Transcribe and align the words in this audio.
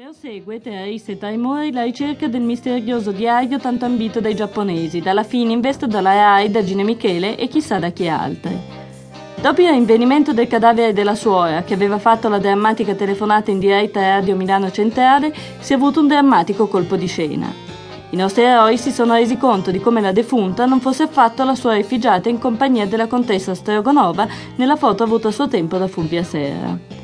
Ace 0.00 1.10
e 1.10 1.18
Taimori 1.18 1.72
la 1.72 1.82
ricerca 1.82 2.28
del 2.28 2.42
misterioso 2.42 3.10
diario 3.10 3.58
tanto 3.58 3.84
ambito 3.84 4.20
dai 4.20 4.36
giapponesi, 4.36 5.00
dalla 5.00 5.24
fine 5.24 5.52
in 5.52 5.60
veste 5.60 5.88
dalla 5.88 6.14
Rai, 6.14 6.52
da 6.52 6.62
Gine 6.62 6.84
Michele 6.84 7.36
e 7.36 7.48
chissà 7.48 7.80
da 7.80 7.90
chi 7.90 8.06
altri. 8.06 8.56
Dopo 9.42 9.60
il 9.60 9.70
rinvenimento 9.70 10.32
del 10.32 10.46
cadavere 10.46 10.92
della 10.92 11.16
suora, 11.16 11.64
che 11.64 11.74
aveva 11.74 11.98
fatto 11.98 12.28
la 12.28 12.38
drammatica 12.38 12.94
telefonata 12.94 13.50
in 13.50 13.58
diretta 13.58 13.98
a 13.98 14.18
Radio 14.18 14.36
Milano 14.36 14.70
Centrale, 14.70 15.34
si 15.58 15.72
è 15.72 15.74
avuto 15.74 15.98
un 15.98 16.06
drammatico 16.06 16.68
colpo 16.68 16.94
di 16.94 17.08
scena. 17.08 17.52
I 18.10 18.16
nostri 18.16 18.44
eroi 18.44 18.78
si 18.78 18.92
sono 18.92 19.14
resi 19.14 19.36
conto 19.36 19.72
di 19.72 19.80
come 19.80 20.00
la 20.00 20.12
defunta 20.12 20.64
non 20.64 20.78
fosse 20.78 21.02
affatto 21.02 21.42
la 21.42 21.56
sua 21.56 21.74
rifugiata 21.74 22.28
in 22.28 22.38
compagnia 22.38 22.86
della 22.86 23.08
contessa 23.08 23.52
Strogonova 23.52 24.28
nella 24.54 24.76
foto 24.76 25.02
avuta 25.02 25.26
a 25.26 25.32
suo 25.32 25.48
tempo 25.48 25.76
da 25.76 25.88
Fulvia 25.88 26.22
Serra. 26.22 26.97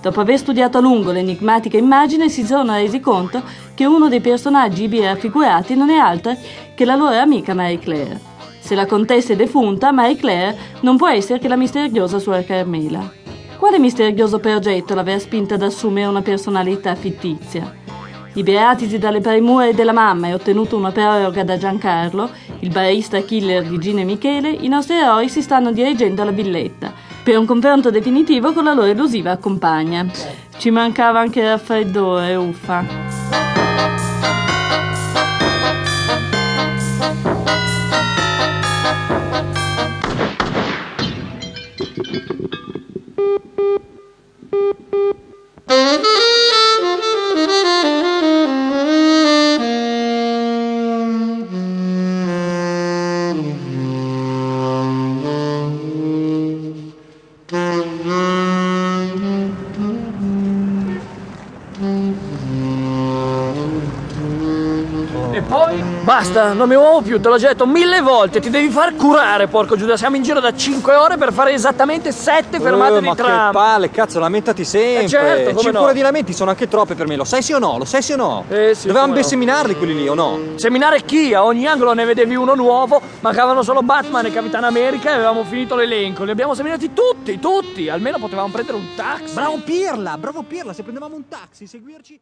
Dopo 0.00 0.20
aver 0.20 0.38
studiato 0.38 0.78
a 0.78 0.80
lungo 0.80 1.12
l'enigmatica 1.12 1.76
immagine, 1.76 2.30
si 2.30 2.46
sono 2.46 2.74
resi 2.74 3.00
conto 3.00 3.42
che 3.74 3.84
uno 3.84 4.08
dei 4.08 4.20
personaggi 4.20 4.84
ivi 4.84 5.00
raffigurati 5.00 5.74
non 5.74 5.90
è 5.90 5.98
altro 5.98 6.34
che 6.74 6.86
la 6.86 6.94
loro 6.94 7.16
amica 7.16 7.52
Marie 7.52 7.78
Claire. 7.78 8.18
Se 8.60 8.74
la 8.74 8.86
contessa 8.86 9.34
è 9.34 9.36
defunta, 9.36 9.92
Marie 9.92 10.16
Claire 10.16 10.56
non 10.80 10.96
può 10.96 11.08
essere 11.08 11.38
che 11.38 11.48
la 11.48 11.56
misteriosa 11.56 12.18
suora 12.18 12.42
Carmela. 12.42 13.12
Quale 13.58 13.78
misterioso 13.78 14.38
progetto 14.38 14.94
l'aveva 14.94 15.18
spinta 15.18 15.56
ad 15.56 15.62
assumere 15.62 16.08
una 16.08 16.22
personalità 16.22 16.94
fittizia? 16.94 17.70
Liberatisi 18.32 18.96
dalle 18.96 19.20
premure 19.20 19.74
della 19.74 19.92
mamma 19.92 20.28
e 20.28 20.34
ottenuto 20.34 20.76
una 20.76 20.92
proroga 20.92 21.44
da 21.44 21.58
Giancarlo, 21.58 22.30
il 22.60 22.70
barista 22.70 23.20
killer 23.20 23.64
di 23.64 23.76
Gino 23.78 24.00
e 24.00 24.04
Michele, 24.04 24.48
i 24.48 24.68
nostri 24.68 24.96
eroi 24.96 25.28
si 25.28 25.42
stanno 25.42 25.72
dirigendo 25.72 26.22
alla 26.22 26.30
villetta 26.30 26.99
per 27.22 27.38
un 27.38 27.46
confronto 27.46 27.90
definitivo 27.90 28.52
con 28.52 28.64
la 28.64 28.72
loro 28.72 28.88
elusiva 28.88 29.36
compagna. 29.36 30.06
Ci 30.56 30.70
mancava 30.70 31.20
anche 31.20 31.40
il 31.40 31.46
raffreddore, 31.46 32.34
uffa. 32.34 33.59
Poi? 65.50 65.82
Basta, 66.04 66.52
non 66.52 66.68
mi 66.68 66.76
muovo 66.76 67.00
più, 67.02 67.20
te 67.20 67.28
l'ho 67.28 67.36
già 67.36 67.48
detto 67.48 67.66
mille 67.66 68.00
volte, 68.00 68.38
ti 68.40 68.50
devi 68.50 68.70
far 68.70 68.94
curare, 68.94 69.48
porco 69.48 69.76
Giuda. 69.76 69.96
Siamo 69.96 70.14
in 70.14 70.22
giro 70.22 70.38
da 70.38 70.54
5 70.54 70.94
ore 70.94 71.16
per 71.16 71.32
fare 71.32 71.52
esattamente 71.52 72.12
7 72.12 72.60
fermate 72.60 72.96
Eh, 72.96 73.00
di 73.00 73.06
ma 73.06 73.14
tram. 73.16 73.46
che 73.46 73.52
palle, 73.52 73.90
cazzo, 73.90 74.18
lamentati 74.20 74.64
sempre. 74.64 75.04
Eh, 75.04 75.08
certo, 75.08 75.48
come 75.50 75.60
5 75.62 75.72
no. 75.72 75.80
ore 75.82 75.92
di 75.92 76.00
lamenti 76.00 76.32
sono 76.32 76.50
anche 76.50 76.68
troppe 76.68 76.94
per 76.94 77.06
me, 77.06 77.16
lo 77.16 77.24
sai 77.24 77.42
sì 77.42 77.52
o 77.52 77.58
no? 77.58 77.76
Lo 77.78 77.84
sai 77.84 78.00
sì 78.02 78.12
o 78.12 78.16
no? 78.16 78.44
Eh, 78.48 78.74
sì, 78.74 78.86
Dovevamo 78.86 79.12
come 79.12 79.44
no. 79.44 79.74
quelli 79.76 79.94
lì 79.94 80.08
o 80.08 80.14
no? 80.14 80.38
Seminare 80.54 81.02
chi? 81.02 81.34
A 81.34 81.44
ogni 81.44 81.66
angolo 81.66 81.92
ne 81.92 82.04
vedevi 82.04 82.36
uno 82.36 82.54
nuovo, 82.54 83.00
mancavano 83.20 83.62
solo 83.62 83.82
Batman 83.82 84.26
e 84.26 84.32
Capitan 84.32 84.64
America 84.64 85.10
e 85.10 85.14
avevamo 85.14 85.42
finito 85.44 85.74
l'elenco. 85.74 86.22
Li 86.24 86.30
abbiamo 86.30 86.54
seminati 86.54 86.92
tutti, 86.92 87.38
tutti. 87.40 87.88
Almeno 87.88 88.18
potevamo 88.18 88.48
prendere 88.52 88.76
un 88.76 88.86
taxi. 88.94 89.34
Bravo 89.34 89.58
Pirla, 89.64 90.16
bravo 90.16 90.42
Pirla, 90.42 90.72
se 90.72 90.82
prendevamo 90.82 91.16
un 91.16 91.28
taxi, 91.28 91.66
seguirci... 91.66 92.18